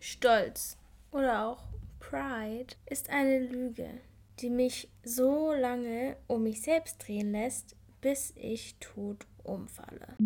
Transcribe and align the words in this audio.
Stolz 0.00 0.76
oder 1.10 1.46
auch 1.46 1.62
Pride 1.98 2.74
ist 2.86 3.10
eine 3.10 3.40
Lüge, 3.40 3.88
die 4.40 4.50
mich 4.50 4.88
so 5.02 5.52
lange 5.52 6.16
um 6.26 6.44
mich 6.44 6.62
selbst 6.62 6.98
drehen 7.06 7.32
lässt, 7.32 7.74
bis 8.00 8.32
ich 8.36 8.76
tot 8.78 9.26
umfalle. 9.42 10.16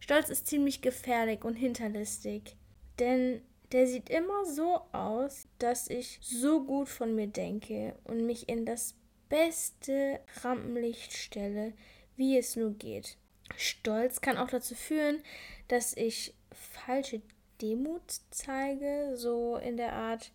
Stolz 0.00 0.28
ist 0.28 0.46
ziemlich 0.46 0.82
gefährlich 0.82 1.44
und 1.44 1.54
hinterlistig, 1.54 2.56
denn 2.98 3.40
der 3.72 3.86
sieht 3.86 4.10
immer 4.10 4.44
so 4.44 4.80
aus, 4.92 5.46
dass 5.58 5.88
ich 5.88 6.18
so 6.20 6.64
gut 6.64 6.88
von 6.88 7.14
mir 7.14 7.28
denke 7.28 7.94
und 8.04 8.26
mich 8.26 8.48
in 8.48 8.66
das 8.66 8.94
beste 9.28 10.20
Rampenlicht 10.42 11.12
stelle, 11.12 11.72
wie 12.16 12.36
es 12.36 12.56
nur 12.56 12.72
geht. 12.72 13.16
Stolz 13.56 14.20
kann 14.20 14.36
auch 14.36 14.48
dazu 14.48 14.74
führen, 14.74 15.22
dass 15.68 15.96
ich 15.96 16.34
falsche 16.52 17.22
Demut 17.60 18.02
zeige, 18.30 19.12
so 19.16 19.56
in 19.56 19.76
der 19.76 19.92
Art, 19.92 20.32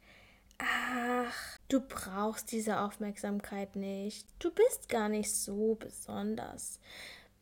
ach, 0.58 1.58
du 1.70 1.82
brauchst 1.82 2.52
diese 2.52 2.80
Aufmerksamkeit 2.80 3.76
nicht, 3.76 4.28
du 4.40 4.52
bist 4.52 4.90
gar 4.90 5.10
nicht 5.10 5.32
so 5.32 5.76
besonders. 5.76 6.80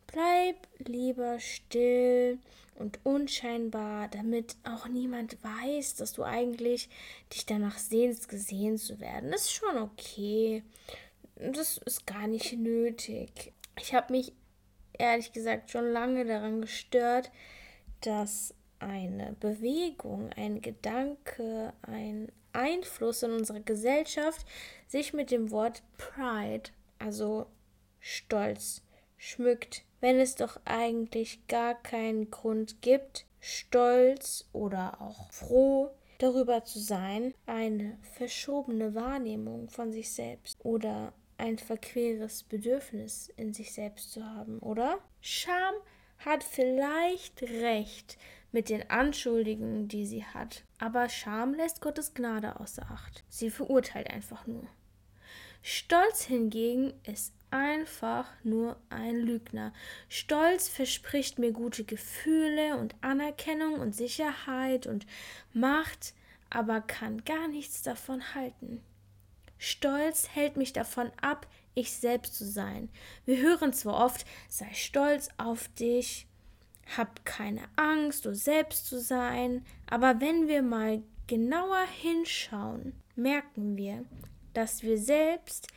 Bleib 0.06 0.56
lieber 0.78 1.40
still 1.40 2.38
und 2.76 2.98
unscheinbar, 3.04 4.08
damit 4.08 4.56
auch 4.64 4.88
niemand 4.88 5.36
weiß, 5.42 5.96
dass 5.96 6.12
du 6.12 6.24
eigentlich 6.24 6.88
dich 7.32 7.46
danach 7.46 7.78
sehnst, 7.78 8.28
gesehen 8.28 8.78
zu 8.78 9.00
werden. 9.00 9.30
Das 9.30 9.42
ist 9.42 9.52
schon 9.52 9.76
okay. 9.78 10.62
Das 11.36 11.78
ist 11.78 12.06
gar 12.06 12.26
nicht 12.26 12.52
nötig. 12.52 13.52
Ich 13.80 13.92
habe 13.92 14.12
mich 14.12 14.32
ehrlich 14.98 15.32
gesagt 15.32 15.70
schon 15.70 15.90
lange 15.90 16.24
daran 16.24 16.60
gestört, 16.60 17.30
dass 18.00 18.54
eine 18.78 19.34
Bewegung, 19.40 20.30
ein 20.34 20.60
Gedanke, 20.60 21.72
ein 21.82 22.30
Einfluss 22.52 23.22
in 23.22 23.32
unserer 23.32 23.60
Gesellschaft 23.60 24.46
sich 24.86 25.12
mit 25.12 25.30
dem 25.30 25.50
Wort 25.50 25.82
Pride, 25.98 26.70
also 26.98 27.46
Stolz, 28.00 28.82
schmückt, 29.16 29.84
wenn 30.00 30.20
es 30.20 30.34
doch 30.34 30.60
eigentlich 30.64 31.46
gar 31.48 31.74
keinen 31.74 32.30
Grund 32.30 32.82
gibt, 32.82 33.26
stolz 33.40 34.46
oder 34.52 35.00
auch 35.00 35.32
froh 35.32 35.90
darüber 36.18 36.64
zu 36.64 36.78
sein, 36.78 37.34
eine 37.46 37.98
verschobene 38.12 38.94
Wahrnehmung 38.94 39.68
von 39.68 39.92
sich 39.92 40.12
selbst 40.12 40.64
oder 40.64 41.12
ein 41.38 41.58
verqueres 41.58 42.42
Bedürfnis 42.42 43.32
in 43.36 43.52
sich 43.52 43.72
selbst 43.72 44.12
zu 44.12 44.24
haben, 44.24 44.58
oder? 44.60 44.98
Scham 45.20 45.74
hat 46.18 46.44
vielleicht 46.44 47.42
recht 47.42 48.18
mit 48.52 48.68
den 48.68 48.88
Anschuldigungen, 48.88 49.88
die 49.88 50.06
sie 50.06 50.24
hat, 50.24 50.64
aber 50.78 51.08
Scham 51.08 51.54
lässt 51.54 51.80
Gottes 51.80 52.14
Gnade 52.14 52.60
außer 52.60 52.86
Acht. 52.90 53.24
Sie 53.28 53.50
verurteilt 53.50 54.10
einfach 54.10 54.46
nur. 54.46 54.66
Stolz 55.62 56.24
hingegen 56.24 56.92
ist 57.04 57.32
einfach 57.50 58.28
nur 58.42 58.76
ein 58.90 59.16
Lügner. 59.16 59.72
Stolz 60.08 60.68
verspricht 60.68 61.38
mir 61.38 61.52
gute 61.52 61.84
Gefühle 61.84 62.76
und 62.76 62.94
Anerkennung 63.00 63.80
und 63.80 63.94
Sicherheit 63.94 64.86
und 64.86 65.06
Macht, 65.52 66.14
aber 66.50 66.80
kann 66.80 67.24
gar 67.24 67.48
nichts 67.48 67.82
davon 67.82 68.34
halten. 68.34 68.82
Stolz 69.64 70.28
hält 70.34 70.58
mich 70.58 70.74
davon 70.74 71.10
ab, 71.22 71.46
ich 71.74 71.90
selbst 71.90 72.34
zu 72.34 72.44
sein. 72.44 72.90
Wir 73.24 73.38
hören 73.38 73.72
zwar 73.72 74.04
oft, 74.04 74.26
sei 74.46 74.68
stolz 74.74 75.30
auf 75.38 75.68
dich, 75.68 76.26
hab 76.98 77.24
keine 77.24 77.62
Angst, 77.74 78.26
du 78.26 78.34
selbst 78.34 78.86
zu 78.86 79.00
sein, 79.00 79.64
aber 79.88 80.20
wenn 80.20 80.48
wir 80.48 80.60
mal 80.60 81.02
genauer 81.26 81.82
hinschauen, 82.02 82.92
merken 83.16 83.78
wir, 83.78 84.04
dass 84.52 84.82
wir 84.82 84.98
selbst, 84.98 85.68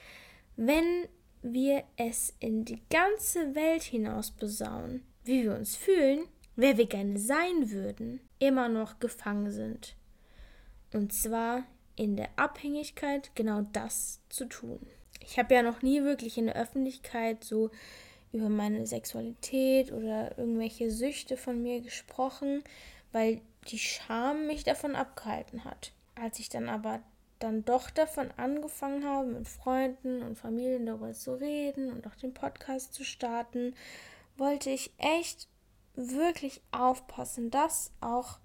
wenn 0.58 1.08
wir 1.42 1.86
es 1.96 2.34
in 2.42 2.66
die 2.66 2.82
ganze 2.90 3.56
Welt 3.56 3.84
hinaus 3.84 4.32
besaunen, 4.32 5.06
wie 5.24 5.44
wir 5.44 5.56
uns 5.56 5.78
fühlen, 5.78 6.28
wer 6.58 6.78
wir 6.78 6.88
gerne 6.88 7.18
sein 7.18 7.72
würden, 7.72 8.20
immer 8.40 8.68
noch 8.68 9.00
gefangen 9.00 9.50
sind. 9.50 9.96
Und 10.92 11.14
zwar 11.14 11.64
in 11.98 12.16
der 12.16 12.30
Abhängigkeit 12.38 13.32
genau 13.36 13.64
das 13.74 14.22
zu 14.30 14.46
tun. 14.46 14.80
Ich 15.20 15.38
habe 15.38 15.54
ja 15.54 15.62
noch 15.62 15.82
nie 15.82 16.04
wirklich 16.04 16.38
in 16.38 16.46
der 16.46 16.56
Öffentlichkeit 16.56 17.44
so 17.44 17.70
über 18.32 18.48
meine 18.50 18.86
Sexualität 18.86 19.92
oder 19.92 20.38
irgendwelche 20.38 20.92
Süchte 20.92 21.36
von 21.36 21.62
mir 21.62 21.82
gesprochen, 21.82 22.64
weil 23.12 23.42
die 23.68 23.80
Scham 23.80 24.48
mich 24.48 24.64
davon 24.64 24.96
abgehalten 24.96 25.66
hat. 25.66 25.92
Als 26.16 26.40
ich 26.40 26.50
dann 26.50 26.70
aber 26.70 27.02
dann 27.40 27.66
doch 27.66 27.90
davon 27.90 28.32
angefangen 28.38 29.06
habe, 29.06 29.28
mit 29.28 29.48
Freunden 29.48 30.22
und 30.24 30.38
Familien 30.38 30.86
darüber 30.86 31.14
zu 31.14 31.34
reden 31.34 31.92
und 31.92 32.08
auch 32.08 32.16
den 32.16 32.34
Podcast 32.34 32.94
zu 32.94 33.04
starten, 33.04 33.76
wollte 34.38 34.70
ich 34.70 34.92
echt 34.98 35.48
wirklich 35.96 36.62
aufpassen, 36.72 37.50
dass 37.50 37.92
auch 38.02 38.40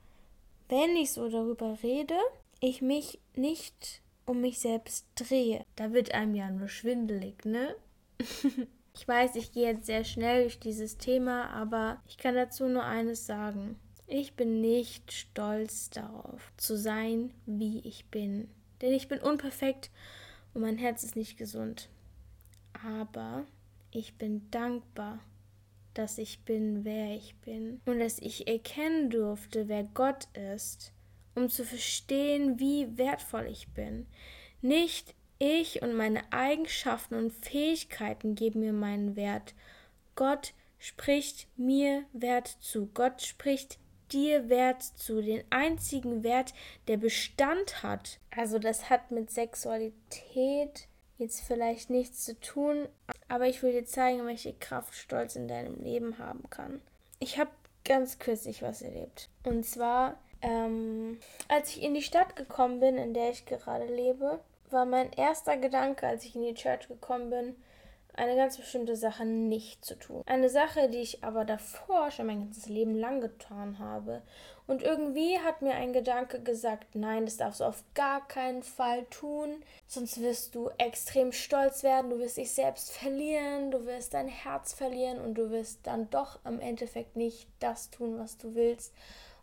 wenn 0.69 0.97
ich 0.97 1.13
so 1.13 1.29
darüber 1.29 1.79
rede, 1.83 2.19
ich 2.63 2.81
mich 2.81 3.19
nicht 3.35 4.03
um 4.25 4.41
mich 4.41 4.61
selbst 4.61 5.07
drehe. 5.17 5.67
Da 5.75 5.93
wird 5.93 6.15
einem 6.15 6.37
ja 6.37 6.49
nur 6.49 6.69
schwindelig, 6.69 7.45
ne? 7.45 7.75
ich 8.95 9.07
weiß, 9.07 9.35
ich 9.35 9.53
gehe 9.53 9.67
jetzt 9.67 9.87
sehr 9.87 10.05
schnell 10.05 10.43
durch 10.43 10.61
dieses 10.61 10.97
Thema, 10.97 11.51
aber 11.51 12.01
ich 12.07 12.19
kann 12.19 12.37
dazu 12.37 12.69
nur 12.69 12.85
eines 12.85 13.27
sagen. 13.27 13.81
Ich 14.07 14.35
bin 14.35 14.61
nicht 14.61 15.13
stolz 15.13 15.91
darauf, 15.91 16.53
zu 16.57 16.77
sein, 16.79 17.35
wie 17.47 17.81
ich 17.81 18.07
bin. 18.07 18.49
Denn 18.81 18.93
ich 18.93 19.09
bin 19.09 19.19
unperfekt 19.19 19.91
und 20.55 20.63
mein 20.63 20.79
Herz 20.79 21.03
ist 21.03 21.17
nicht 21.17 21.37
gesund. 21.37 21.89
Aber 22.87 23.45
ich 23.91 24.15
bin 24.19 24.49
dankbar, 24.53 25.19
dass 25.95 26.17
ich 26.17 26.45
bin, 26.45 26.85
wer 26.85 27.17
ich 27.17 27.35
bin 27.41 27.81
und 27.87 27.99
dass 27.99 28.21
ich 28.21 28.47
erkennen 28.47 29.11
durfte, 29.11 29.67
wer 29.67 29.83
Gott 29.83 30.29
ist 30.35 30.93
um 31.35 31.49
zu 31.49 31.65
verstehen, 31.65 32.59
wie 32.59 32.97
wertvoll 32.97 33.47
ich 33.47 33.69
bin. 33.69 34.07
Nicht 34.61 35.15
ich 35.39 35.83
und 35.83 35.95
meine 35.95 36.33
Eigenschaften 36.33 37.15
und 37.15 37.33
Fähigkeiten 37.33 38.35
geben 38.35 38.61
mir 38.61 38.73
meinen 38.73 39.17
Wert. 39.17 39.55
Gott 40.15 40.55
spricht 40.79 41.49
mir 41.57 42.05
Wert 42.13 42.49
zu. 42.61 42.87
Gott 42.95 43.23
spricht 43.23 43.79
dir 44.13 44.49
Wert 44.49 44.83
zu. 44.83 45.21
Den 45.21 45.43
einzigen 45.51 46.23
Wert, 46.23 46.55
der 46.87 46.97
Bestand 46.97 47.83
hat. 47.83 48.21
Also 48.31 48.59
das 48.59 48.91
hat 48.91 49.11
mit 49.11 49.31
Sexualität 49.31 50.89
jetzt 51.19 51.41
vielleicht 51.41 51.91
nichts 51.91 52.25
zu 52.25 52.39
tun, 52.41 52.89
aber 53.29 53.47
ich 53.47 53.63
will 53.63 53.73
dir 53.73 53.85
zeigen, 53.85 54.27
welche 54.27 54.55
Kraft 54.55 54.95
Stolz 54.95 55.37
in 55.37 55.49
deinem 55.49 55.81
Leben 55.83 56.19
haben 56.19 56.49
kann. 56.51 56.83
Ich 57.21 57.39
habe 57.39 57.51
ganz 57.85 58.19
kürzlich 58.19 58.63
was 58.63 58.83
erlebt. 58.83 59.29
Und 59.45 59.65
zwar 59.65 60.21
ähm, 60.43 61.19
als 61.49 61.71
ich 61.71 61.83
in 61.83 61.95
die 61.95 62.03
Stadt 62.03 62.37
gekommen 62.37 62.81
bin, 62.81 62.99
in 62.99 63.15
der 63.15 63.31
ich 63.31 63.47
gerade 63.47 63.87
lebe, 63.87 64.41
war 64.71 64.85
mein 64.85 65.13
erster 65.13 65.57
Gedanke, 65.57 66.07
als 66.07 66.25
ich 66.25 66.35
in 66.35 66.43
die 66.43 66.55
Church 66.55 66.89
gekommen 66.89 67.31
bin, 67.31 67.57
eine 68.15 68.37
ganz 68.37 68.59
bestimmte 68.59 68.95
Sache 68.95 69.25
nicht 69.25 69.85
zu 69.85 69.95
tun. 69.99 70.23
Eine 70.27 70.51
Sache, 70.51 70.91
die 70.91 70.99
ich 70.99 71.25
aber 71.25 71.45
davor 71.45 72.11
schon 72.11 72.27
mein 72.27 72.41
ganzes 72.41 72.67
Leben 72.67 72.95
lang 72.95 73.21
getan 73.21 73.79
habe. 73.79 74.23
Und 74.67 74.83
irgendwie 74.83 75.39
hat 75.39 75.63
mir 75.63 75.75
ein 75.75 75.93
Gedanke 75.93 76.41
gesagt, 76.41 76.95
nein, 76.95 77.25
das 77.25 77.37
darfst 77.37 77.61
du 77.61 77.65
auf 77.65 77.83
gar 77.95 78.27
keinen 78.29 78.63
Fall 78.63 79.05
tun, 79.07 79.63
sonst 79.87 80.21
wirst 80.21 80.55
du 80.55 80.71
extrem 80.79 81.33
stolz 81.33 81.83
werden, 81.83 82.11
du 82.11 82.19
wirst 82.19 82.37
dich 82.37 82.53
selbst 82.53 82.93
verlieren, 82.93 83.71
du 83.71 83.87
wirst 83.87 84.15
dein 84.15 84.29
Herz 84.29 84.73
verlieren 84.73 85.19
und 85.19 85.35
du 85.35 85.51
wirst 85.51 85.81
dann 85.85 86.11
doch 86.11 86.39
im 86.45 86.61
Endeffekt 86.61 87.17
nicht 87.17 87.49
das 87.61 87.91
tun, 87.91 88.19
was 88.19 88.39
du 88.39 88.55
willst 88.55 88.93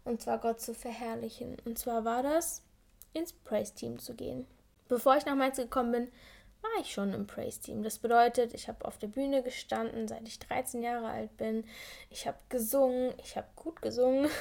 und 0.09 0.21
zwar 0.21 0.39
Gott 0.39 0.59
zu 0.59 0.73
verherrlichen. 0.73 1.57
Und 1.65 1.77
zwar 1.77 2.03
war 2.03 2.23
das, 2.23 2.63
ins 3.13 3.31
Praise-Team 3.31 3.99
zu 3.99 4.15
gehen. 4.15 4.47
Bevor 4.87 5.15
ich 5.15 5.25
nach 5.25 5.35
Mainz 5.35 5.57
gekommen 5.57 5.91
bin, 5.91 6.07
war 6.61 6.81
ich 6.81 6.91
schon 6.91 7.13
im 7.13 7.27
Praise-Team. 7.27 7.83
Das 7.83 7.99
bedeutet, 7.99 8.53
ich 8.53 8.67
habe 8.67 8.85
auf 8.85 8.97
der 8.97 9.07
Bühne 9.07 9.43
gestanden, 9.43 10.07
seit 10.07 10.27
ich 10.27 10.39
13 10.39 10.81
Jahre 10.81 11.07
alt 11.07 11.37
bin. 11.37 11.63
Ich 12.09 12.27
habe 12.27 12.37
gesungen, 12.49 13.13
ich 13.23 13.37
habe 13.37 13.47
gut 13.55 13.81
gesungen. 13.81 14.29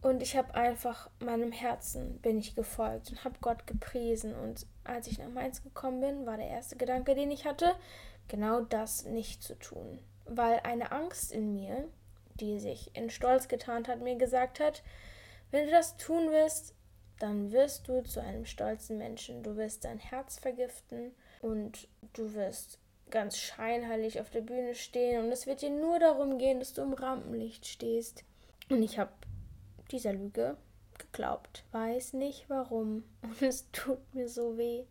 Und 0.00 0.20
ich 0.20 0.36
habe 0.36 0.54
einfach 0.54 1.10
meinem 1.20 1.52
Herzen 1.52 2.18
bin 2.18 2.36
ich 2.36 2.56
gefolgt 2.56 3.10
und 3.10 3.22
habe 3.22 3.36
Gott 3.40 3.68
gepriesen. 3.68 4.34
Und 4.34 4.66
als 4.82 5.06
ich 5.06 5.16
nach 5.18 5.28
Mainz 5.28 5.62
gekommen 5.62 6.00
bin, 6.00 6.26
war 6.26 6.36
der 6.36 6.48
erste 6.48 6.74
Gedanke, 6.74 7.14
den 7.14 7.30
ich 7.30 7.46
hatte, 7.46 7.76
genau 8.26 8.62
das 8.62 9.04
nicht 9.04 9.44
zu 9.44 9.56
tun. 9.56 10.00
Weil 10.24 10.58
eine 10.64 10.90
Angst 10.90 11.30
in 11.30 11.54
mir, 11.54 11.88
die 12.42 12.58
sich 12.58 12.94
in 12.94 13.08
Stolz 13.08 13.48
getarnt 13.48 13.88
hat, 13.88 14.00
mir 14.00 14.16
gesagt 14.16 14.60
hat, 14.60 14.82
wenn 15.52 15.66
du 15.66 15.70
das 15.70 15.96
tun 15.96 16.30
wirst, 16.30 16.74
dann 17.20 17.52
wirst 17.52 17.86
du 17.86 18.02
zu 18.02 18.20
einem 18.20 18.44
stolzen 18.44 18.98
Menschen. 18.98 19.44
Du 19.44 19.56
wirst 19.56 19.84
dein 19.84 20.00
Herz 20.00 20.38
vergiften 20.38 21.12
und 21.40 21.86
du 22.14 22.34
wirst 22.34 22.78
ganz 23.10 23.38
scheinheilig 23.38 24.20
auf 24.20 24.30
der 24.30 24.40
Bühne 24.40 24.74
stehen 24.74 25.24
und 25.24 25.30
es 25.30 25.46
wird 25.46 25.62
dir 25.62 25.70
nur 25.70 26.00
darum 26.00 26.38
gehen, 26.38 26.58
dass 26.58 26.72
du 26.72 26.82
im 26.82 26.94
Rampenlicht 26.94 27.66
stehst. 27.66 28.24
Und 28.68 28.82
ich 28.82 28.98
habe 28.98 29.12
dieser 29.92 30.14
Lüge 30.14 30.56
geglaubt. 30.98 31.64
Weiß 31.70 32.14
nicht 32.14 32.48
warum. 32.48 33.04
Und 33.22 33.42
es 33.42 33.70
tut 33.72 33.98
mir 34.14 34.28
so 34.28 34.56
weh, 34.56 34.84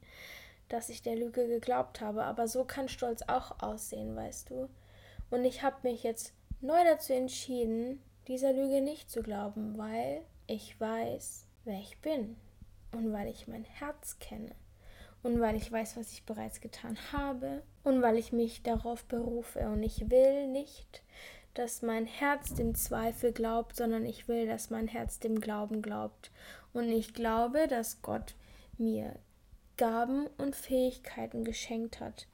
dass 0.70 0.90
ich 0.90 1.02
der 1.02 1.16
Lüge 1.16 1.48
geglaubt 1.48 2.00
habe. 2.00 2.24
Aber 2.24 2.48
so 2.48 2.64
kann 2.64 2.88
Stolz 2.90 3.24
auch 3.24 3.62
aussehen, 3.62 4.16
weißt 4.16 4.52
du. 4.52 4.70
Und 5.32 5.46
ich 5.46 5.64
habe 5.64 5.78
mich 5.84 6.04
jetzt 6.04 6.34
neu 6.62 6.84
dazu 6.84 7.14
entschieden, 7.14 8.02
dieser 8.28 8.54
Lüge 8.54 8.82
nicht 8.82 9.10
zu 9.10 9.22
glauben, 9.22 9.78
weil 9.78 10.22
ich 10.48 10.80
weiß, 10.80 11.46
wer 11.66 11.80
ich 11.80 11.98
bin. 12.00 12.36
Und 12.94 13.14
weil 13.14 13.30
ich 13.30 13.48
mein 13.48 13.64
Herz 13.64 14.20
kenne 14.20 14.52
und 15.24 15.40
weil 15.40 15.56
ich 15.56 15.72
weiß, 15.72 15.98
was 15.98 16.12
ich 16.12 16.26
bereits 16.26 16.62
getan 16.62 16.98
habe 17.12 17.62
und 17.84 18.02
weil 18.02 18.18
ich 18.18 18.32
mich 18.32 18.64
darauf 18.64 19.06
berufe. 19.06 19.60
Und 19.70 19.84
ich 19.84 20.10
will 20.10 20.48
nicht, 20.48 21.04
dass 21.54 21.82
mein 21.82 22.06
Herz 22.06 22.54
dem 22.54 22.76
Zweifel 22.76 23.32
glaubt, 23.32 23.76
sondern 23.76 24.06
ich 24.06 24.28
will, 24.28 24.48
dass 24.48 24.70
mein 24.70 24.88
Herz 24.88 25.20
dem 25.20 25.40
Glauben 25.40 25.82
glaubt. 25.82 26.32
Und 26.74 26.90
ich 26.90 27.14
glaube, 27.14 27.68
dass 27.68 28.02
Gott 28.02 28.36
mir 28.78 29.16
Gaben 29.78 30.28
und 30.38 30.56
Fähigkeiten 30.56 31.44
geschenkt 31.44 32.00
hat, 32.00 32.28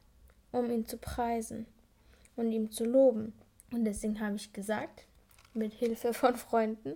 um 0.51 0.69
ihn 0.71 0.85
zu 0.85 0.97
preisen 0.97 1.65
und 2.35 2.51
ihm 2.51 2.71
zu 2.71 2.85
loben. 2.85 3.33
Und 3.71 3.85
deswegen 3.85 4.19
habe 4.19 4.35
ich 4.35 4.53
gesagt, 4.53 5.05
mit 5.53 5.73
Hilfe 5.73 6.13
von 6.13 6.35
Freunden, 6.35 6.95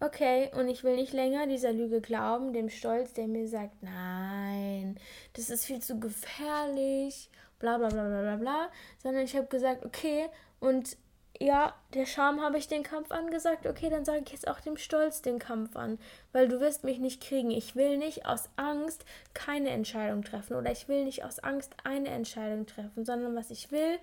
Okay, 0.00 0.50
und 0.54 0.68
ich 0.68 0.82
will 0.82 0.96
nicht 0.96 1.12
länger 1.12 1.46
dieser 1.46 1.72
Lüge 1.72 2.00
glauben, 2.00 2.52
dem 2.52 2.68
Stolz, 2.68 3.12
der 3.12 3.28
mir 3.28 3.48
sagt, 3.48 3.82
nein, 3.82 4.98
das 5.34 5.50
ist 5.50 5.64
viel 5.64 5.80
zu 5.80 6.00
gefährlich, 6.00 7.30
bla 7.58 7.78
bla 7.78 7.88
bla 7.88 8.08
bla 8.08 8.20
bla 8.20 8.36
bla, 8.36 8.68
sondern 9.02 9.24
ich 9.24 9.36
habe 9.36 9.46
gesagt, 9.46 9.84
okay, 9.84 10.26
und 10.58 10.96
ja, 11.44 11.74
der 11.92 12.06
Scham 12.06 12.40
habe 12.40 12.56
ich 12.56 12.68
den 12.68 12.82
Kampf 12.82 13.10
angesagt, 13.12 13.66
okay, 13.66 13.90
dann 13.90 14.06
sage 14.06 14.22
ich 14.24 14.32
jetzt 14.32 14.48
auch 14.48 14.60
dem 14.60 14.78
Stolz 14.78 15.20
den 15.20 15.38
Kampf 15.38 15.76
an, 15.76 15.98
weil 16.32 16.48
du 16.48 16.58
wirst 16.58 16.84
mich 16.84 16.98
nicht 16.98 17.22
kriegen. 17.22 17.50
Ich 17.50 17.76
will 17.76 17.98
nicht 17.98 18.24
aus 18.24 18.48
Angst 18.56 19.04
keine 19.34 19.68
Entscheidung 19.68 20.22
treffen 20.22 20.56
oder 20.56 20.72
ich 20.72 20.88
will 20.88 21.04
nicht 21.04 21.22
aus 21.22 21.40
Angst 21.40 21.74
eine 21.84 22.08
Entscheidung 22.08 22.64
treffen, 22.64 23.04
sondern 23.04 23.36
was 23.36 23.50
ich 23.50 23.70
will, 23.70 23.98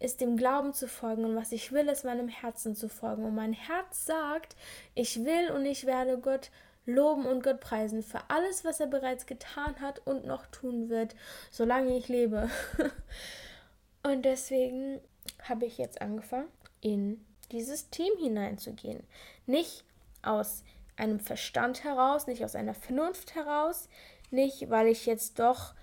ist 0.00 0.22
dem 0.22 0.38
Glauben 0.38 0.72
zu 0.72 0.88
folgen 0.88 1.26
und 1.26 1.36
was 1.36 1.52
ich 1.52 1.70
will, 1.70 1.86
ist 1.90 2.06
meinem 2.06 2.28
Herzen 2.28 2.74
zu 2.74 2.88
folgen. 2.88 3.24
Und 3.24 3.34
mein 3.34 3.52
Herz 3.52 4.06
sagt, 4.06 4.56
ich 4.94 5.22
will 5.22 5.50
und 5.50 5.66
ich 5.66 5.84
werde 5.84 6.16
Gott 6.16 6.50
loben 6.86 7.26
und 7.26 7.42
Gott 7.42 7.60
preisen 7.60 8.02
für 8.02 8.20
alles, 8.28 8.64
was 8.64 8.80
er 8.80 8.86
bereits 8.86 9.26
getan 9.26 9.74
hat 9.82 10.00
und 10.06 10.24
noch 10.24 10.46
tun 10.46 10.88
wird, 10.88 11.14
solange 11.50 11.94
ich 11.94 12.08
lebe. 12.08 12.48
und 14.02 14.24
deswegen 14.24 14.98
habe 15.42 15.66
ich 15.66 15.76
jetzt 15.76 16.00
angefangen 16.00 16.48
in 16.80 17.24
dieses 17.52 17.90
Team 17.90 18.12
hineinzugehen. 18.18 19.02
Nicht 19.46 19.84
aus 20.22 20.64
einem 20.96 21.20
Verstand 21.20 21.84
heraus, 21.84 22.26
nicht 22.26 22.44
aus 22.44 22.54
einer 22.54 22.74
Vernunft 22.74 23.34
heraus, 23.34 23.88
nicht 24.30 24.70
weil 24.70 24.88
ich 24.88 25.06
jetzt 25.06 25.38
doch 25.38 25.74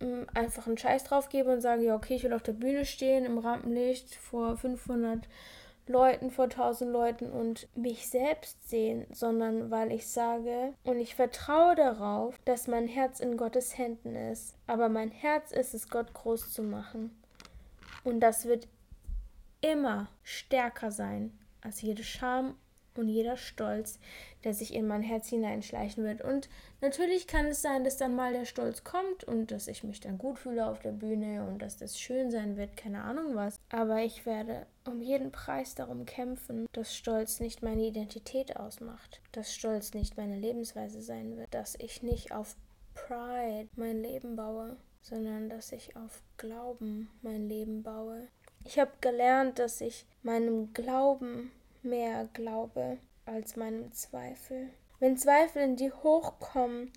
ähm, 0.00 0.26
einfach 0.34 0.66
einen 0.66 0.78
Scheiß 0.78 1.04
drauf 1.04 1.28
gebe 1.28 1.52
und 1.52 1.60
sage, 1.60 1.84
ja, 1.84 1.94
okay, 1.94 2.14
ich 2.14 2.24
will 2.24 2.32
auf 2.32 2.42
der 2.42 2.52
Bühne 2.52 2.84
stehen, 2.84 3.24
im 3.24 3.38
Rampenlicht 3.38 4.14
vor 4.14 4.56
500 4.56 5.28
Leuten, 5.86 6.30
vor 6.30 6.44
1000 6.44 6.90
Leuten 6.90 7.30
und 7.30 7.68
mich 7.76 8.08
selbst 8.08 8.68
sehen, 8.68 9.06
sondern 9.12 9.70
weil 9.70 9.92
ich 9.92 10.08
sage 10.08 10.72
und 10.82 10.98
ich 10.98 11.14
vertraue 11.14 11.74
darauf, 11.74 12.38
dass 12.46 12.68
mein 12.68 12.88
Herz 12.88 13.20
in 13.20 13.36
Gottes 13.36 13.76
Händen 13.76 14.16
ist. 14.16 14.54
Aber 14.66 14.88
mein 14.88 15.10
Herz 15.10 15.52
ist 15.52 15.74
es, 15.74 15.90
Gott 15.90 16.14
groß 16.14 16.52
zu 16.52 16.62
machen. 16.62 17.14
Und 18.02 18.20
das 18.20 18.46
wird 18.46 18.66
immer 19.64 20.08
stärker 20.22 20.90
sein 20.90 21.32
als 21.62 21.80
jede 21.80 22.04
Scham 22.04 22.54
und 22.96 23.08
jeder 23.08 23.36
Stolz, 23.36 23.98
der 24.44 24.54
sich 24.54 24.74
in 24.74 24.86
mein 24.86 25.02
Herz 25.02 25.28
hineinschleichen 25.28 26.04
wird. 26.04 26.22
Und 26.22 26.48
natürlich 26.80 27.26
kann 27.26 27.46
es 27.46 27.62
sein, 27.62 27.82
dass 27.82 27.96
dann 27.96 28.14
mal 28.14 28.32
der 28.32 28.44
Stolz 28.44 28.84
kommt 28.84 29.24
und 29.24 29.50
dass 29.50 29.66
ich 29.66 29.82
mich 29.82 30.00
dann 30.00 30.18
gut 30.18 30.38
fühle 30.38 30.66
auf 30.66 30.80
der 30.80 30.92
Bühne 30.92 31.46
und 31.46 31.60
dass 31.60 31.76
das 31.76 31.98
schön 31.98 32.30
sein 32.30 32.56
wird, 32.56 32.76
keine 32.76 33.02
Ahnung 33.02 33.34
was. 33.34 33.56
Aber 33.70 34.02
ich 34.02 34.26
werde 34.26 34.66
um 34.86 35.00
jeden 35.00 35.32
Preis 35.32 35.74
darum 35.74 36.04
kämpfen, 36.04 36.66
dass 36.72 36.94
Stolz 36.94 37.40
nicht 37.40 37.62
meine 37.62 37.86
Identität 37.86 38.56
ausmacht, 38.56 39.20
dass 39.32 39.54
Stolz 39.54 39.94
nicht 39.94 40.16
meine 40.16 40.38
Lebensweise 40.38 41.00
sein 41.00 41.36
wird, 41.36 41.52
dass 41.52 41.74
ich 41.78 42.02
nicht 42.02 42.32
auf 42.32 42.54
Pride 42.94 43.68
mein 43.76 44.02
Leben 44.02 44.36
baue, 44.36 44.76
sondern 45.00 45.48
dass 45.48 45.72
ich 45.72 45.96
auf 45.96 46.22
Glauben 46.36 47.10
mein 47.22 47.48
Leben 47.48 47.82
baue, 47.82 48.28
ich 48.64 48.78
habe 48.78 48.92
gelernt, 49.00 49.58
dass 49.58 49.80
ich 49.80 50.06
meinem 50.22 50.72
Glauben 50.72 51.52
mehr 51.82 52.28
glaube 52.32 52.98
als 53.26 53.56
meinem 53.56 53.92
Zweifel. 53.92 54.70
Wenn 55.00 55.16
Zweifel 55.16 55.62
in 55.62 55.76
dir 55.76 55.94
hochkommen 56.02 56.90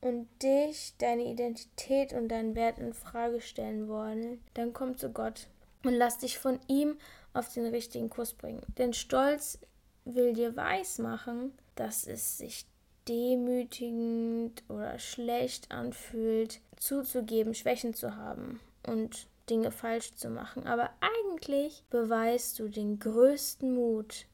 und 0.00 0.28
dich, 0.42 0.94
deine 0.98 1.24
Identität 1.24 2.12
und 2.12 2.28
deinen 2.28 2.54
Wert 2.54 2.78
in 2.78 2.94
Frage 2.94 3.40
stellen 3.40 3.88
wollen, 3.88 4.42
dann 4.54 4.72
komm 4.72 4.96
zu 4.96 5.10
Gott 5.10 5.48
und 5.82 5.94
lass 5.94 6.18
dich 6.18 6.38
von 6.38 6.58
ihm 6.68 6.96
auf 7.32 7.52
den 7.52 7.66
richtigen 7.66 8.10
Kurs 8.10 8.32
bringen. 8.32 8.62
Denn 8.78 8.92
Stolz 8.92 9.58
will 10.04 10.32
dir 10.32 10.56
weismachen, 10.56 11.52
dass 11.74 12.06
es 12.06 12.38
sich 12.38 12.66
demütigend 13.08 14.62
oder 14.68 14.98
schlecht 14.98 15.70
anfühlt, 15.70 16.60
zuzugeben, 16.76 17.54
Schwächen 17.54 17.94
zu 17.94 18.16
haben 18.16 18.60
und 18.86 19.26
Dinge 19.50 19.70
falsch 19.70 20.14
zu 20.14 20.30
machen. 20.30 20.66
Aber 20.66 20.90
eigentlich 21.00 21.84
beweist 21.90 22.58
du 22.58 22.68
den 22.68 22.98
größten 22.98 23.74
Mut 23.74 24.26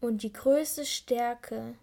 und 0.00 0.22
die 0.22 0.32
größte 0.32 0.84
Stärke, 0.84 1.74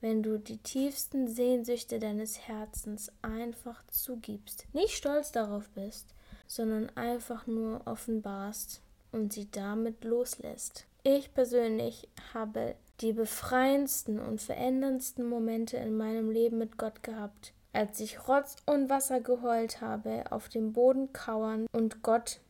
wenn 0.00 0.22
du 0.22 0.38
die 0.38 0.58
tiefsten 0.58 1.28
Sehnsüchte 1.28 1.98
deines 1.98 2.46
Herzens 2.46 3.10
einfach 3.20 3.84
zugibst. 3.88 4.66
Nicht 4.72 4.94
stolz 4.94 5.32
darauf 5.32 5.68
bist, 5.70 6.14
sondern 6.46 6.88
einfach 6.96 7.46
nur 7.46 7.82
offenbarst 7.86 8.80
und 9.12 9.32
sie 9.32 9.50
damit 9.50 10.04
loslässt. 10.04 10.86
Ich 11.02 11.32
persönlich 11.34 12.08
habe 12.32 12.76
die 13.00 13.12
befreiendsten 13.12 14.18
und 14.18 14.40
veränderndsten 14.40 15.28
Momente 15.28 15.76
in 15.76 15.96
meinem 15.96 16.30
Leben 16.30 16.58
mit 16.58 16.76
Gott 16.78 17.02
gehabt 17.02 17.52
als 17.78 18.00
ich 18.00 18.26
Rotz 18.26 18.56
und 18.66 18.90
Wasser 18.90 19.20
geheult 19.20 19.80
habe, 19.80 20.24
auf 20.30 20.48
dem 20.48 20.72
Boden 20.72 21.12
kauern 21.12 21.68
und 21.70 22.02
Gott 22.02 22.40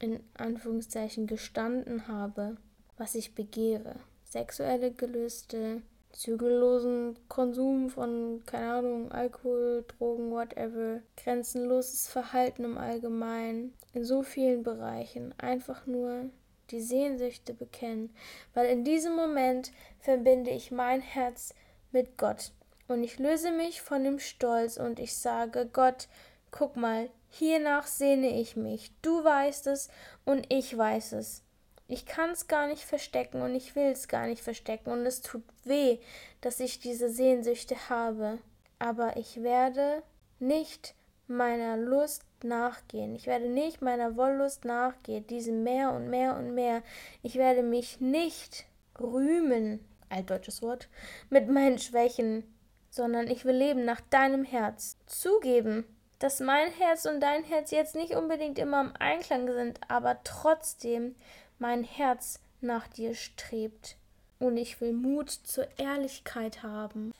in 0.00 0.18
Anführungszeichen 0.36 1.28
gestanden 1.28 2.08
habe, 2.08 2.56
was 2.98 3.14
ich 3.14 3.36
begehre. 3.36 3.94
Sexuelle 4.24 4.90
Gelüste, 4.90 5.82
zügellosen 6.10 7.16
Konsum 7.28 7.88
von, 7.88 8.42
keine 8.46 8.72
Ahnung, 8.72 9.12
Alkohol, 9.12 9.84
Drogen, 9.86 10.32
whatever, 10.32 11.02
grenzenloses 11.18 12.08
Verhalten 12.08 12.64
im 12.64 12.76
Allgemeinen, 12.76 13.74
in 13.92 14.04
so 14.04 14.24
vielen 14.24 14.64
Bereichen, 14.64 15.32
einfach 15.38 15.86
nur 15.86 16.30
die 16.72 16.80
Sehnsüchte 16.80 17.54
bekennen, 17.54 18.12
weil 18.54 18.66
in 18.66 18.82
diesem 18.82 19.14
Moment 19.14 19.70
verbinde 20.00 20.50
ich 20.50 20.72
mein 20.72 21.00
Herz 21.00 21.54
mit 21.92 22.18
Gott. 22.18 22.50
Und 22.86 23.02
ich 23.02 23.18
löse 23.18 23.50
mich 23.50 23.80
von 23.80 24.04
dem 24.04 24.18
Stolz 24.18 24.76
und 24.76 24.98
ich 24.98 25.16
sage, 25.16 25.68
Gott, 25.72 26.08
guck 26.50 26.76
mal, 26.76 27.08
hiernach 27.30 27.86
sehne 27.86 28.40
ich 28.40 28.56
mich. 28.56 28.92
Du 29.02 29.24
weißt 29.24 29.66
es 29.68 29.88
und 30.24 30.52
ich 30.52 30.76
weiß 30.76 31.12
es. 31.12 31.42
Ich 31.86 32.06
kann 32.06 32.30
es 32.30 32.46
gar 32.46 32.66
nicht 32.66 32.84
verstecken 32.84 33.42
und 33.42 33.54
ich 33.54 33.76
will 33.76 33.90
es 33.90 34.08
gar 34.08 34.26
nicht 34.26 34.42
verstecken 34.42 34.90
und 34.90 35.04
es 35.04 35.20
tut 35.20 35.42
weh, 35.64 35.98
dass 36.40 36.60
ich 36.60 36.80
diese 36.80 37.10
Sehnsüchte 37.10 37.88
habe. 37.88 38.38
Aber 38.78 39.16
ich 39.16 39.42
werde 39.42 40.02
nicht 40.38 40.94
meiner 41.26 41.76
Lust 41.76 42.22
nachgehen. 42.42 43.14
Ich 43.14 43.26
werde 43.26 43.48
nicht 43.48 43.82
meiner 43.82 44.16
Wollust 44.16 44.64
nachgehen, 44.64 45.26
diesem 45.26 45.62
mehr 45.62 45.92
und 45.92 46.08
mehr 46.08 46.36
und 46.36 46.54
mehr. 46.54 46.82
Ich 47.22 47.36
werde 47.36 47.62
mich 47.62 48.00
nicht 48.00 48.66
rühmen, 49.00 49.84
altdeutsches 50.08 50.62
Wort, 50.62 50.88
mit 51.30 51.48
meinen 51.48 51.78
Schwächen 51.78 52.53
sondern 52.94 53.26
ich 53.26 53.44
will 53.44 53.56
leben 53.56 53.84
nach 53.84 54.00
deinem 54.00 54.44
Herz. 54.44 54.96
Zugeben, 55.06 55.84
dass 56.20 56.38
mein 56.38 56.70
Herz 56.70 57.06
und 57.06 57.18
dein 57.18 57.42
Herz 57.42 57.72
jetzt 57.72 57.96
nicht 57.96 58.14
unbedingt 58.14 58.56
immer 58.56 58.80
im 58.82 58.92
Einklang 58.96 59.52
sind, 59.52 59.80
aber 59.88 60.22
trotzdem 60.22 61.16
mein 61.58 61.82
Herz 61.82 62.38
nach 62.60 62.86
dir 62.86 63.16
strebt. 63.16 63.96
Und 64.38 64.56
ich 64.56 64.80
will 64.80 64.92
Mut 64.92 65.30
zur 65.30 65.66
Ehrlichkeit 65.76 66.62
haben 66.62 67.12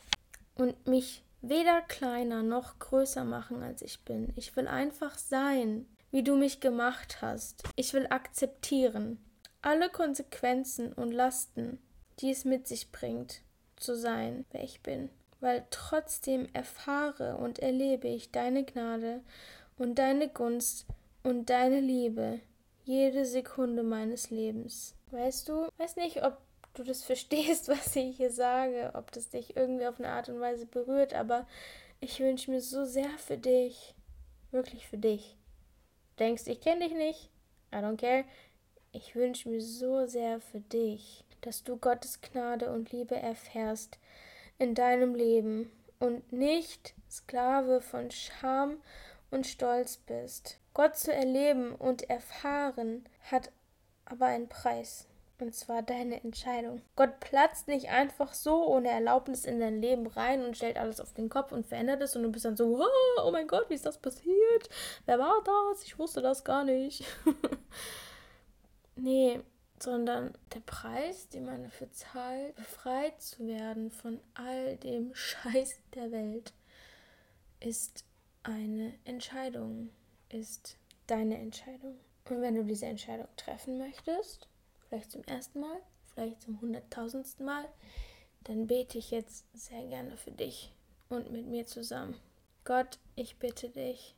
und 0.55 0.87
mich 0.87 1.25
weder 1.43 1.83
kleiner 1.83 2.45
noch 2.45 2.79
größer 2.79 3.25
machen, 3.25 3.65
als 3.65 3.83
ich 3.83 4.05
bin. 4.05 4.33
Ich 4.37 4.55
will 4.55 4.69
einfach 4.69 5.19
sein, 5.19 5.87
wie 6.13 6.23
du 6.23 6.37
mich 6.37 6.61
gemacht 6.61 7.21
hast. 7.21 7.65
Ich 7.75 7.93
will 7.95 8.07
akzeptieren 8.11 9.19
alle 9.61 9.89
Konsequenzen 9.89 10.93
und 10.93 11.11
Lasten, 11.11 11.79
die 12.21 12.31
es 12.31 12.45
mit 12.45 12.69
sich 12.69 12.93
bringt, 12.93 13.41
zu 13.77 13.97
sein, 13.97 14.45
wer 14.53 14.63
ich 14.63 14.83
bin 14.83 15.11
weil 15.45 15.67
trotzdem 15.69 16.49
erfahre 16.55 17.37
und 17.37 17.59
erlebe 17.59 18.09
ich 18.09 18.31
deine 18.31 18.65
Gnade 18.65 19.21
und 19.77 19.99
deine 19.99 20.31
Gunst 20.31 20.87
und 21.23 21.51
deine 21.51 21.81
Liebe 21.81 22.41
jede 22.85 23.27
Sekunde 23.27 23.83
meines 23.83 24.31
Lebens. 24.31 24.95
Weißt 25.11 25.51
du, 25.51 25.69
weiß 25.77 25.97
nicht, 25.97 26.25
ob 26.25 26.39
du 26.73 26.83
das 26.83 27.03
verstehst, 27.03 27.69
was 27.69 27.95
ich 27.95 28.17
hier 28.17 28.31
sage, 28.31 28.93
ob 28.95 29.13
das 29.13 29.29
dich 29.29 29.55
irgendwie 29.55 29.87
auf 29.87 29.99
eine 29.99 30.09
Art 30.09 30.31
und 30.31 30.41
Weise 30.41 30.65
berührt, 30.65 31.13
aber 31.13 31.47
ich 32.01 32.21
wünsche 32.21 32.51
mir 32.51 32.63
so 32.63 32.87
sehr 32.87 33.11
für 33.19 33.37
dich, 33.37 33.95
wirklich 34.51 34.89
für 34.89 34.99
dich. 34.99 35.37
Denkst, 36.19 36.45
ich 36.47 36.63
kenne 36.63 36.89
dich 36.89 36.97
nicht? 36.97 37.29
I 37.71 37.77
don't 37.77 37.99
care. 37.99 38.25
Ich 38.93 39.15
wünsche 39.15 39.51
mir 39.51 39.61
so 39.61 40.07
sehr 40.07 40.41
für 40.41 40.61
dich, 40.61 41.23
dass 41.43 41.65
du 41.65 41.77
Gottes 41.77 42.23
Gnade 42.23 42.73
und 42.73 42.93
Liebe 42.93 43.17
erfährst 43.17 43.99
in 44.59 44.75
deinem 44.75 45.15
Leben 45.15 45.71
und 45.99 46.33
nicht 46.33 46.95
Sklave 47.11 47.81
von 47.81 48.11
Scham 48.11 48.79
und 49.31 49.47
Stolz 49.47 49.97
bist. 49.97 50.59
Gott 50.75 50.97
zu 50.97 51.13
erleben 51.13 51.75
und 51.75 52.09
erfahren 52.11 53.05
hat 53.31 53.51
aber 54.05 54.27
einen 54.27 54.49
Preis. 54.49 55.07
Und 55.41 55.55
zwar 55.55 55.83
deine 55.83 56.23
Entscheidung. 56.23 56.81
Gott 56.95 57.19
platzt 57.19 57.67
nicht 57.67 57.91
einfach 57.91 58.33
so 58.35 58.67
ohne 58.67 58.89
Erlaubnis 58.89 59.45
in 59.45 59.59
dein 59.59 59.81
Leben 59.81 60.07
rein 60.07 60.45
und 60.45 60.57
stellt 60.57 60.79
alles 60.79 61.01
auf 61.01 61.13
den 61.13 61.29
Kopf 61.29 61.51
und 61.51 61.67
verändert 61.67 62.03
es 62.03 62.15
und 62.15 62.23
du 62.23 62.31
bist 62.31 62.45
dann 62.45 62.57
so, 62.57 62.81
oh 63.23 63.31
mein 63.33 63.49
Gott, 63.49 63.69
wie 63.69 63.75
ist 63.75 63.85
das 63.85 63.99
passiert? 63.99 64.69
Wer 65.07 65.19
war 65.19 65.43
das? 65.45 65.83
Ich 65.83 65.99
wusste 65.99 66.23
das 66.23 66.45
gar 66.45 66.63
nicht. 66.65 67.05
nee, 68.97 69.41
sondern 69.79 70.33
der 70.55 70.61
Preis, 70.61 71.29
den 71.29 71.45
man 71.45 71.65
dafür 71.65 71.91
zahlt, 71.93 72.55
befreit 72.57 73.21
zu 73.21 73.47
werden 73.47 73.91
von 73.91 74.21
all 74.35 74.77
dem 74.77 75.15
Scheiß 75.15 75.81
der 75.95 76.11
Welt, 76.13 76.53
ist 77.61 78.05
eine 78.43 78.93
Entscheidung, 79.05 79.91
ist 80.29 80.77
deine 81.07 81.39
Entscheidung. 81.39 81.99
Und 82.29 82.41
wenn 82.41 82.55
du 82.55 82.65
diese 82.65 82.87
Entscheidung 82.87 83.29
treffen 83.37 83.79
möchtest, 83.79 84.49
vielleicht 84.89 85.11
zum 85.11 85.25
ersten 85.25 85.61
Mal, 85.61 85.81
vielleicht 86.13 86.43
zum 86.43 86.61
hunderttausendsten 86.61 87.45
Mal, 87.45 87.67
dann 88.45 88.67
bete 88.67 88.99
ich 88.99 89.11
jetzt 89.11 89.45
sehr 89.55 89.87
gerne 89.87 90.17
für 90.17 90.31
dich 90.31 90.73
und 91.09 91.31
mit 91.31 91.47
mir 91.47 91.67
zusammen. 91.67 92.17
Gott, 92.65 92.99
ich 93.17 93.39
bitte 93.39 93.69
dich, 93.69 94.15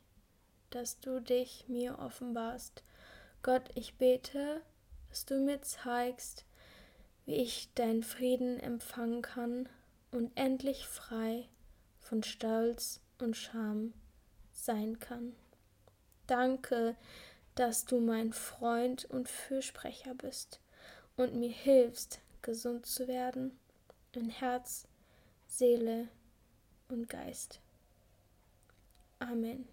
dass 0.69 0.99
du 0.99 1.19
dich 1.21 1.65
mir 1.67 1.99
offenbarst. 1.99 2.83
Gott, 3.41 3.63
ich 3.75 3.95
bete, 3.95 4.61
dass 5.09 5.25
du 5.25 5.39
mir 5.39 5.61
zeigst, 5.61 6.45
wie 7.25 7.35
ich 7.35 7.73
deinen 7.75 8.03
Frieden 8.03 8.59
empfangen 8.59 9.21
kann 9.21 9.69
und 10.11 10.31
endlich 10.35 10.85
frei 10.87 11.47
von 11.99 12.23
Stolz 12.23 13.01
und 13.19 13.35
Scham 13.35 13.93
sein 14.51 14.99
kann. 14.99 15.35
Danke, 16.25 16.95
dass 17.55 17.85
du 17.85 17.99
mein 17.99 18.33
Freund 18.33 19.05
und 19.05 19.29
Fürsprecher 19.29 20.13
bist 20.13 20.61
und 21.15 21.35
mir 21.35 21.51
hilfst, 21.51 22.19
gesund 22.41 22.85
zu 22.85 23.07
werden 23.07 23.57
in 24.13 24.29
Herz, 24.29 24.87
Seele 25.47 26.07
und 26.89 27.09
Geist. 27.09 27.59
Amen. 29.19 29.67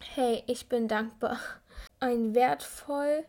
Hey, 0.00 0.42
ich 0.46 0.68
bin 0.68 0.88
dankbar. 0.88 1.38
Ein 2.00 2.34
wertvoll 2.34 3.24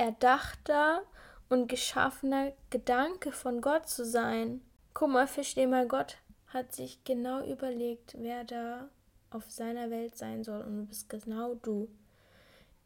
erdachter 0.00 1.02
und 1.50 1.68
geschaffener 1.68 2.52
Gedanke 2.70 3.32
von 3.32 3.60
Gott 3.60 3.86
zu 3.86 4.06
sein. 4.06 4.62
Guck 4.94 5.10
mal, 5.10 5.26
versteh 5.26 5.66
mal, 5.66 5.86
Gott 5.86 6.16
hat 6.46 6.72
sich 6.72 7.04
genau 7.04 7.44
überlegt, 7.44 8.16
wer 8.18 8.44
da 8.44 8.88
auf 9.28 9.50
seiner 9.50 9.90
Welt 9.90 10.16
sein 10.16 10.42
soll 10.42 10.62
und 10.62 10.78
du 10.78 10.86
bist 10.86 11.10
genau 11.10 11.52
du. 11.54 11.88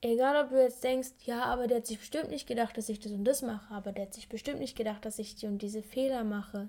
Egal, 0.01 0.45
ob 0.45 0.51
du 0.51 0.61
jetzt 0.61 0.83
denkst, 0.83 1.13
ja, 1.25 1.45
aber 1.45 1.69
der 1.69 1.77
hat 1.79 1.87
sich 1.87 2.01
bestimmt 2.01 2.31
nicht 2.31 2.49
gedacht, 2.49 2.77
dass 2.77 2.89
ich 2.89 2.99
das 2.99 3.13
und 3.13 3.25
das 3.25 3.43
mache, 3.43 3.73
aber 3.73 3.93
der 3.93 4.07
hat 4.07 4.15
sich 4.15 4.29
bestimmt 4.29 4.59
nicht 4.59 4.77
gedacht, 4.77 5.05
dass 5.05 5.21
ich 5.21 5.37
die 5.37 5.47
und 5.47 5.63
diese 5.63 5.83
Fehler 5.83 6.25
mache. 6.25 6.69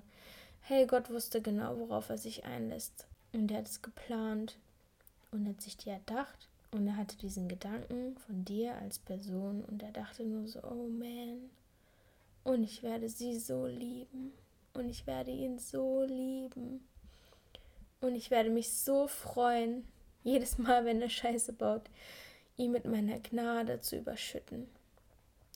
Hey, 0.60 0.86
Gott 0.86 1.10
wusste 1.10 1.42
genau, 1.42 1.76
worauf 1.80 2.08
er 2.08 2.18
sich 2.18 2.44
einlässt. 2.44 3.08
Und 3.32 3.50
er 3.50 3.58
hat 3.58 3.66
es 3.66 3.82
geplant 3.82 4.56
und 5.32 5.48
hat 5.48 5.60
sich 5.60 5.76
die 5.76 5.90
erdacht 5.90 6.48
und 6.76 6.86
er 6.86 6.96
hatte 6.96 7.16
diesen 7.16 7.48
Gedanken 7.48 8.16
von 8.18 8.44
dir 8.44 8.74
als 8.76 8.98
Person 8.98 9.64
und 9.64 9.82
er 9.82 9.92
dachte 9.92 10.24
nur 10.24 10.46
so, 10.46 10.62
oh 10.62 10.88
man, 10.88 11.50
und 12.44 12.62
ich 12.62 12.82
werde 12.82 13.08
sie 13.08 13.38
so 13.38 13.66
lieben 13.66 14.32
und 14.74 14.88
ich 14.88 15.06
werde 15.06 15.30
ihn 15.30 15.58
so 15.58 16.04
lieben 16.04 16.86
und 18.00 18.14
ich 18.14 18.30
werde 18.30 18.50
mich 18.50 18.70
so 18.70 19.08
freuen, 19.08 19.84
jedes 20.22 20.58
Mal, 20.58 20.84
wenn 20.84 21.02
er 21.02 21.10
Scheiße 21.10 21.52
baut 21.52 21.88
ihn 22.56 22.72
mit 22.72 22.84
meiner 22.84 23.18
Gnade 23.20 23.80
zu 23.80 23.96
überschütten. 23.96 24.66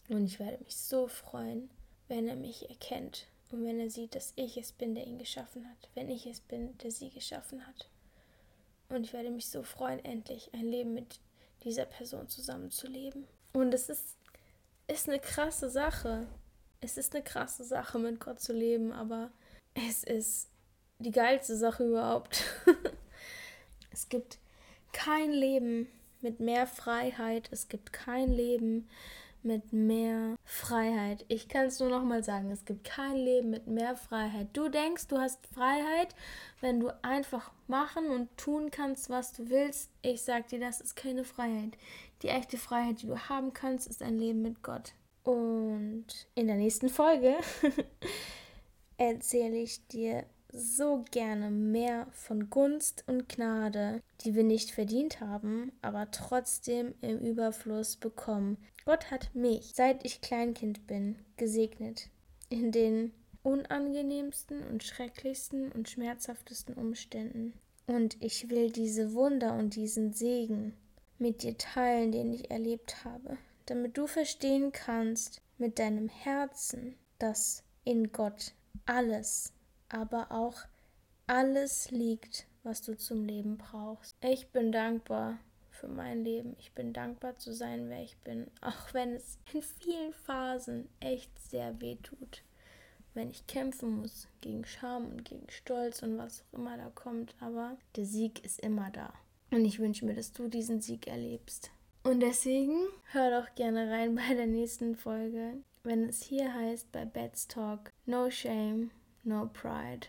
Und 0.09 0.27
ich 0.27 0.39
werde 0.39 0.63
mich 0.63 0.77
so 0.77 1.07
freuen, 1.07 1.71
wenn 2.09 2.29
er 2.29 2.37
mich 2.37 2.69
erkennt 2.69 3.27
und 3.53 3.65
wenn 3.65 3.79
er 3.79 3.91
sieht, 3.91 4.15
dass 4.15 4.33
ich 4.37 4.57
es 4.57 4.73
bin, 4.73 4.95
der 4.95 5.07
ihn 5.07 5.19
geschaffen 5.19 5.69
hat, 5.69 5.89
wenn 5.95 6.11
ich 6.11 6.27
es 6.27 6.41
bin, 6.41 6.77
der 6.79 6.91
sie 6.91 7.11
geschaffen 7.11 7.67
hat. 7.67 7.89
Und 8.91 9.05
ich 9.05 9.13
werde 9.13 9.31
mich 9.31 9.49
so 9.49 9.63
freuen, 9.63 10.05
endlich 10.05 10.51
ein 10.53 10.67
Leben 10.67 10.95
mit 10.95 11.21
dieser 11.65 11.85
Person 11.85 12.29
zusammenzuleben. 12.29 13.27
Und 13.53 13.73
es 13.73 13.89
ist, 13.89 14.17
ist 14.87 15.09
eine 15.09 15.21
krasse 15.21 15.71
Sache. 15.71 16.27
Es 16.81 16.97
ist 16.97 17.15
eine 17.15 17.25
krasse 17.25 17.65
Sache, 17.65 17.99
mit 17.99 18.21
Gott 18.21 18.41
zu 18.41 18.53
leben, 18.53 18.93
aber 18.93 19.31
es 19.75 20.05
ist 20.05 20.51
die 20.99 21.11
geilste 21.13 21.57
Sache 21.57 21.87
überhaupt. 21.87 22.45
es 23.93 24.09
gibt 24.09 24.39
kein 24.93 25.31
Leben, 25.31 25.89
mit 26.23 26.41
mehr 26.41 26.67
Freiheit. 26.67 27.49
Es 27.51 27.69
gibt 27.69 27.93
kein 27.93 28.31
Leben 28.31 28.89
mit 29.45 29.73
mehr 29.73 30.37
Freiheit. 30.45 31.25
Ich 31.29 31.49
kann 31.49 31.67
es 31.67 31.81
nur 31.81 31.89
noch 31.89 32.05
mal 32.05 32.23
sagen, 32.23 32.51
es 32.51 32.65
gibt 32.65 32.85
kein 32.85 33.17
Leben 33.17 33.51
mit 33.51 33.67
mehr 33.67 33.97
Freiheit. 33.97 34.49
Du 34.53 34.69
denkst, 34.69 35.07
du 35.09 35.19
hast 35.19 35.47
Freiheit, 35.49 36.15
wenn 36.61 36.81
du 36.81 36.91
einfach 37.03 37.51
machen 37.67 38.11
und 38.11 38.37
tun 38.37 38.71
kannst, 38.71 39.11
was 39.11 39.33
du 39.33 39.49
willst. 39.49 39.91
Ich 40.03 40.23
sag 40.23 40.49
dir, 40.49 40.61
das 40.61 40.81
ist 40.81 40.97
keine 40.97 41.25
Freiheit. 41.25 41.77
Die 42.23 42.29
echte 42.29 42.59
Freiheit, 42.59 43.03
die 43.03 43.07
du 43.07 43.19
haben 43.19 43.53
kannst, 43.53 43.89
ist 43.89 44.03
ein 44.03 44.19
Leben 44.19 44.43
mit 44.43 44.63
Gott. 44.63 44.93
Und 45.23 46.07
in 46.35 46.47
der 46.47 46.57
nächsten 46.57 46.89
Folge 46.89 47.37
erzähle 48.97 49.57
ich 49.57 49.87
dir 49.89 50.25
so 50.53 51.05
gerne 51.11 51.51
mehr 51.51 52.07
von 52.13 52.51
Gunst 52.51 53.05
und 53.07 53.29
Gnade, 53.29 54.03
die 54.23 54.35
wir 54.35 54.45
nicht 54.45 54.71
verdient 54.71 55.21
haben, 55.21 55.73
aber 55.83 56.11
trotzdem 56.11 56.95
im 57.01 57.19
Überfluss 57.19 57.97
bekommen. 57.97 58.57
Gott 58.91 59.13
hat 59.13 59.33
mich, 59.37 59.71
seit 59.77 60.05
ich 60.05 60.21
Kleinkind 60.21 60.89
bin, 60.89 61.15
gesegnet. 61.37 62.09
In 62.49 62.73
den 62.73 63.13
unangenehmsten 63.45 64.65
und 64.67 64.83
schrecklichsten 64.83 65.71
und 65.71 65.89
schmerzhaftesten 65.89 66.75
Umständen. 66.75 67.53
Und 67.87 68.21
ich 68.21 68.51
will 68.51 68.73
diese 68.73 69.15
Wunder 69.15 69.55
und 69.55 69.77
diesen 69.77 70.13
Segen 70.13 70.75
mit 71.21 71.45
dir 71.45 71.57
teilen, 71.57 72.11
den 72.11 72.33
ich 72.33 72.51
erlebt 72.51 73.05
habe, 73.05 73.39
damit 73.67 73.97
du 73.97 74.09
verstehen 74.09 74.73
kannst 74.73 75.41
mit 75.57 75.79
deinem 75.79 76.09
Herzen, 76.09 76.97
dass 77.21 77.63
in 77.85 78.11
Gott 78.11 78.55
alles 78.87 79.53
aber 79.89 80.33
auch 80.33 80.63
alles 81.29 81.93
liegt, 81.93 82.45
was 82.65 82.83
du 82.83 82.99
zum 82.99 83.25
Leben 83.25 83.57
brauchst. 83.57 84.17
Ich 84.21 84.49
bin 84.49 84.73
dankbar 84.73 85.39
für 85.81 85.89
mein 85.89 86.25
Leben. 86.25 86.55
Ich 86.59 86.73
bin 86.73 86.93
dankbar 86.93 87.37
zu 87.37 87.53
sein, 87.53 87.89
wer 87.89 88.03
ich 88.03 88.17
bin, 88.19 88.47
auch 88.61 88.93
wenn 88.93 89.15
es 89.15 89.39
in 89.53 89.63
vielen 89.63 90.13
Phasen 90.13 90.89
echt 91.01 91.37
sehr 91.41 91.81
weh 91.81 91.97
tut. 91.97 92.43
Wenn 93.15 93.31
ich 93.31 93.47
kämpfen 93.49 93.97
muss 93.97 94.29
gegen 94.41 94.65
Scham 94.65 95.07
und 95.07 95.25
gegen 95.25 95.51
Stolz 95.51 96.03
und 96.03 96.17
was 96.17 96.43
auch 96.43 96.59
immer 96.59 96.77
da 96.77 96.91
kommt, 96.95 97.35
aber 97.41 97.77
der 97.97 98.05
Sieg 98.05 98.45
ist 98.45 98.61
immer 98.61 98.91
da. 98.91 99.13
Und 99.51 99.65
ich 99.65 99.81
wünsche 99.81 100.05
mir, 100.05 100.15
dass 100.15 100.33
du 100.33 100.47
diesen 100.47 100.81
Sieg 100.81 101.09
erlebst. 101.09 101.73
Und 102.05 102.21
deswegen 102.21 102.77
hör 103.11 103.41
doch 103.41 103.55
gerne 103.57 103.91
rein 103.91 104.15
bei 104.29 104.35
der 104.35 104.47
nächsten 104.47 104.95
Folge, 104.95 105.55
wenn 105.83 106.09
es 106.09 106.23
hier 106.23 106.55
heißt 106.55 106.93
bei 106.93 107.05
Bats 107.05 107.49
Talk 107.49 107.93
No 108.07 108.31
Shame, 108.31 108.91
no 109.25 109.51
pride. 109.53 110.07